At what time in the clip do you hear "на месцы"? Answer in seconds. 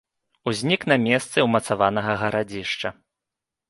0.93-1.45